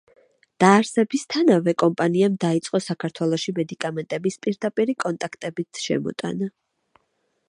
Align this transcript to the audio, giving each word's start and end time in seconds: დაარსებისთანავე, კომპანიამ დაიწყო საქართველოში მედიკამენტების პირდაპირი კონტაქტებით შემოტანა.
დაარსებისთანავე, 0.61 1.73
კომპანიამ 1.83 2.39
დაიწყო 2.45 2.81
საქართველოში 2.85 3.55
მედიკამენტების 3.59 4.39
პირდაპირი 4.47 4.97
კონტაქტებით 5.05 5.85
შემოტანა. 5.87 6.53